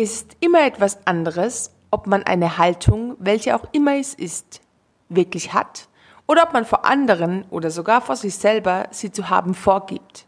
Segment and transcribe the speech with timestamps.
[0.00, 4.62] ist immer etwas anderes, ob man eine Haltung, welche auch immer es ist,
[5.10, 5.88] wirklich hat
[6.26, 10.24] oder ob man vor anderen oder sogar vor sich selber sie zu haben vorgibt.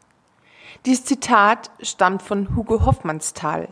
[0.84, 3.68] Dieses Zitat stammt von Hugo Hoffmannsthal.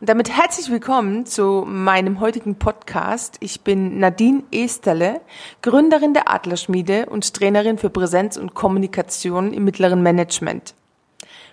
[0.00, 3.36] Und damit herzlich willkommen zu meinem heutigen Podcast.
[3.40, 5.22] Ich bin Nadine Esterle,
[5.62, 10.74] Gründerin der Adlerschmiede und Trainerin für Präsenz und Kommunikation im mittleren Management.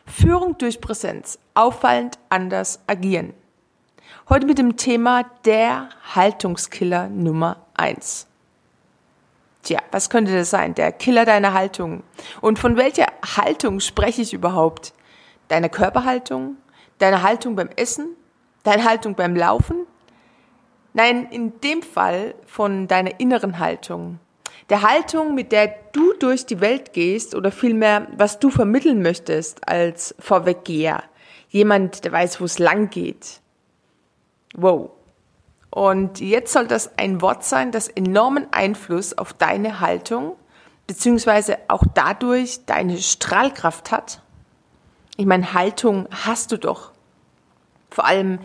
[0.06, 3.34] Führung durch Präsenz, auffallend anders agieren.
[4.28, 8.26] Heute mit dem Thema der Haltungskiller Nummer eins.
[9.62, 10.74] Tja, was könnte das sein?
[10.74, 12.02] Der Killer deiner Haltung.
[12.42, 13.06] Und von welcher
[13.38, 14.94] Haltung spreche ich überhaupt?
[15.48, 16.58] Deine Körperhaltung?
[16.98, 18.16] Deine Haltung beim Essen?
[18.64, 19.86] Deine Haltung beim Laufen?
[20.94, 24.20] Nein, in dem Fall von deiner inneren Haltung.
[24.72, 29.70] Der Haltung, mit der du durch die Welt gehst oder vielmehr, was du vermitteln möchtest
[29.70, 31.04] als Vorweggeher.
[31.50, 33.42] Jemand, der weiß, wo es lang geht.
[34.56, 34.92] Wow.
[35.70, 40.36] Und jetzt soll das ein Wort sein, das enormen Einfluss auf deine Haltung
[40.88, 44.22] beziehungsweise auch dadurch deine Strahlkraft hat.
[45.17, 46.92] Ich meine, Haltung hast du doch.
[47.89, 48.39] Vor allem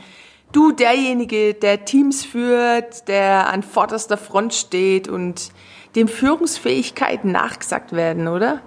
[0.53, 5.53] du, derjenige, der Teams führt, der an vorderster Front steht und
[5.97, 8.62] dem Führungsfähigkeiten nachgesagt werden, oder?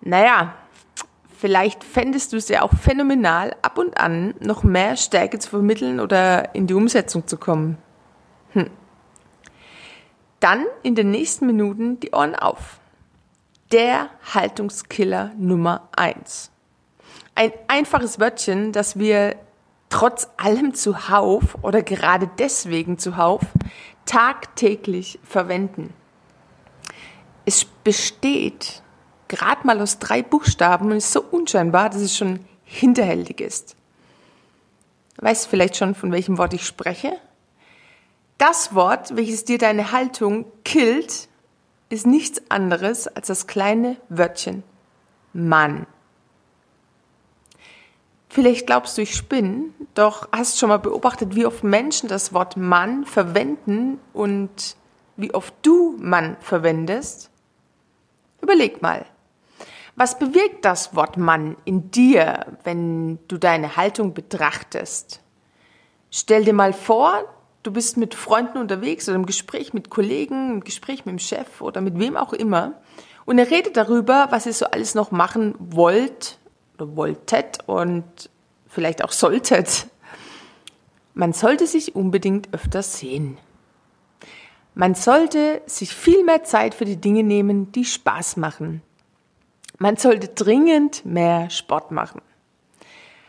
[0.00, 0.54] Naja,
[1.40, 5.98] Vielleicht fändest du es ja auch phänomenal, ab und an noch mehr Stärke zu vermitteln
[5.98, 7.78] oder in die Umsetzung zu kommen.
[8.52, 8.68] Hm.
[10.40, 12.78] Dann in den nächsten Minuten die Ohren auf.
[13.72, 16.50] Der Haltungskiller Nummer eins.
[17.34, 19.36] Ein einfaches Wörtchen, das wir
[19.88, 23.40] trotz allem zuhauf oder gerade deswegen zuhauf
[24.04, 25.94] tagtäglich verwenden.
[27.46, 28.82] Es besteht
[29.30, 33.76] gerade mal aus drei Buchstaben und ist so unscheinbar, dass es schon hinterhältig ist.
[35.16, 37.12] Weißt vielleicht schon, von welchem Wort ich spreche?
[38.38, 41.28] Das Wort, welches dir deine Haltung killt,
[41.90, 44.62] ist nichts anderes als das kleine Wörtchen
[45.32, 45.86] Mann.
[48.28, 52.56] Vielleicht glaubst du, ich spinne, doch hast schon mal beobachtet, wie oft Menschen das Wort
[52.56, 54.76] Mann verwenden und
[55.16, 57.30] wie oft du Mann verwendest?
[58.40, 59.04] Überleg mal.
[59.96, 65.20] Was bewirkt das Wort Mann in dir, wenn du deine Haltung betrachtest?
[66.10, 67.24] Stell dir mal vor,
[67.62, 71.60] du bist mit Freunden unterwegs oder im Gespräch mit Kollegen, im Gespräch mit dem Chef
[71.60, 72.80] oder mit wem auch immer
[73.30, 76.38] und ihr redet darüber, was ihr so alles noch machen wollt
[76.74, 78.04] oder wolltet und
[78.66, 79.86] vielleicht auch solltet.
[81.14, 83.38] Man sollte sich unbedingt öfter sehen.
[84.74, 88.82] Man sollte sich viel mehr Zeit für die Dinge nehmen, die Spaß machen.
[89.82, 92.20] Man sollte dringend mehr Sport machen.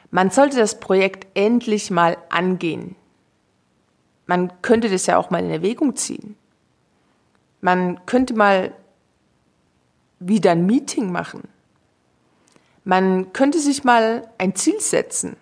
[0.09, 2.97] Man sollte das Projekt endlich mal angehen.
[4.25, 6.35] Man könnte das ja auch mal in Erwägung ziehen.
[7.61, 8.75] Man könnte mal
[10.19, 11.47] wieder ein Meeting machen.
[12.83, 15.37] Man könnte sich mal ein Ziel setzen.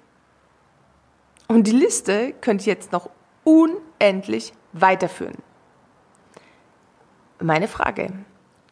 [1.47, 3.09] Und die Liste könnte jetzt noch
[3.43, 5.39] unendlich weiterführen.
[7.39, 8.13] Meine Frage,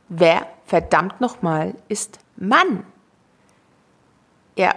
[0.10, 2.86] wer verdammt nochmal ist Mann.
[4.58, 4.74] Ja,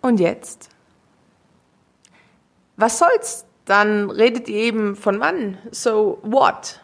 [0.00, 0.70] und jetzt?
[2.76, 3.44] Was soll's?
[3.64, 5.58] Dann redet ihr eben von Mann.
[5.70, 6.80] So what?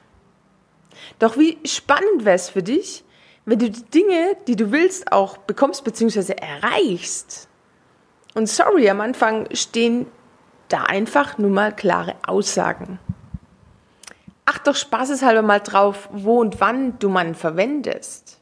[1.19, 3.05] Doch wie spannend wäre es für dich,
[3.45, 6.35] wenn du die Dinge, die du willst, auch bekommst bzw.
[6.35, 7.49] erreichst.
[8.35, 10.07] Und sorry, am Anfang stehen
[10.69, 12.99] da einfach nur mal klare Aussagen.
[14.67, 18.41] Doch spaßeshalber mal drauf, wo und wann du Mann verwendest.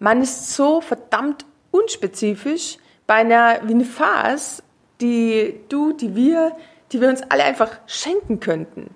[0.00, 4.64] Man ist so verdammt unspezifisch bei einer wie eine Farce,
[5.00, 6.56] die du, die wir,
[6.90, 8.92] die wir uns alle einfach schenken könnten.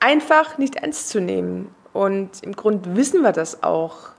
[0.00, 1.72] Einfach nicht ernst zu nehmen.
[1.92, 4.10] Und im Grunde wissen wir das auch.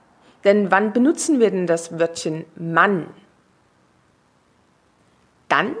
[0.44, 3.06] Denn wann benutzen wir denn das Wörtchen Mann?
[5.48, 5.76] Dann,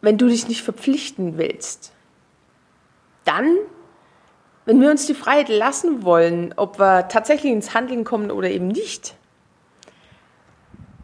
[0.00, 1.92] wenn du dich nicht verpflichten willst.
[3.28, 3.58] Dann,
[4.64, 8.68] wenn wir uns die Freiheit lassen wollen, ob wir tatsächlich ins Handeln kommen oder eben
[8.68, 9.16] nicht.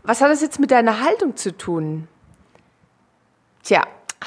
[0.05, 2.09] Was hat das jetzt mit deiner Haltung zu tun?
[3.63, 3.83] Tja,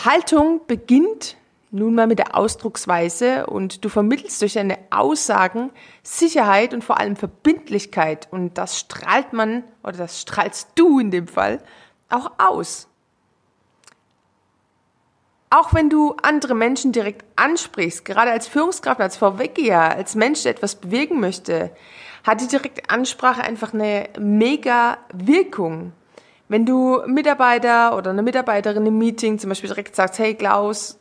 [0.06, 1.38] Haltung beginnt
[1.72, 5.72] nun mal mit der Ausdrucksweise und du vermittelst durch deine Aussagen
[6.04, 11.28] Sicherheit und vor allem Verbindlichkeit und das strahlt man oder das strahlst du in dem
[11.28, 11.64] Fall
[12.10, 12.90] auch aus.
[15.50, 20.52] Auch wenn du andere Menschen direkt ansprichst, gerade als Führungskraft, als Vorweggeher, als Mensch, der
[20.52, 21.72] etwas bewegen möchte,
[22.26, 25.94] hat die direkte Ansprache einfach eine mega Wirkung.
[26.50, 31.00] Wenn du Mitarbeiter oder eine Mitarbeiterin im Meeting zum Beispiel direkt sagst, hey Klaus,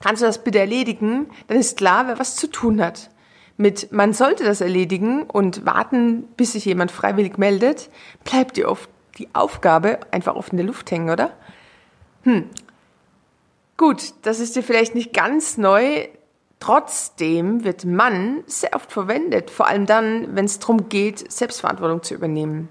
[0.00, 3.10] kannst du das bitte erledigen, dann ist klar, wer was zu tun hat.
[3.56, 7.90] Mit man sollte das erledigen und warten, bis sich jemand freiwillig meldet,
[8.24, 8.88] bleibt dir oft
[9.18, 11.30] die Aufgabe einfach oft in der Luft hängen, oder?
[12.22, 12.48] Hm.
[13.76, 16.08] Gut, das ist dir vielleicht nicht ganz neu.
[16.60, 22.14] Trotzdem wird Mann sehr oft verwendet, vor allem dann, wenn es darum geht, Selbstverantwortung zu
[22.14, 22.68] übernehmen.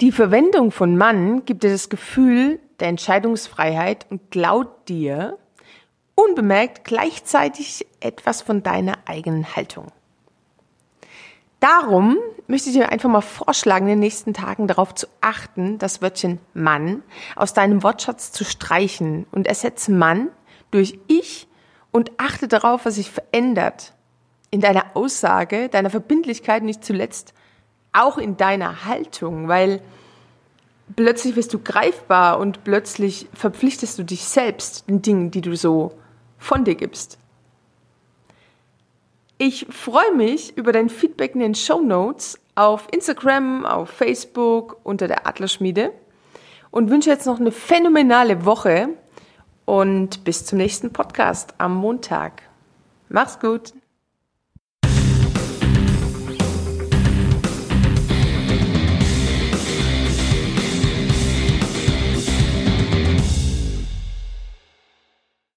[0.00, 5.38] Die Verwendung von Mann gibt dir das Gefühl der Entscheidungsfreiheit und klaut dir
[6.14, 9.92] unbemerkt gleichzeitig etwas von deiner eigenen Haltung.
[11.60, 16.00] Darum möchte ich dir einfach mal vorschlagen, in den nächsten Tagen darauf zu achten, das
[16.00, 17.02] Wörtchen Mann
[17.34, 20.28] aus deinem Wortschatz zu streichen und ersetze Mann
[20.70, 21.48] durch Ich
[21.90, 23.94] und achte darauf, was sich verändert.
[24.50, 27.34] In deiner Aussage, deiner Verbindlichkeit nicht zuletzt,
[27.92, 29.82] auch in deiner Haltung, weil
[30.96, 35.92] plötzlich wirst du greifbar und plötzlich verpflichtest du dich selbst den Dingen, die du so
[36.38, 37.18] von dir gibst.
[39.40, 45.06] Ich freue mich über dein Feedback in den Show Notes auf Instagram, auf Facebook unter
[45.06, 45.92] der Adlerschmiede
[46.72, 48.88] und wünsche jetzt noch eine phänomenale Woche
[49.64, 52.42] und bis zum nächsten Podcast am Montag.
[53.08, 53.72] Mach's gut!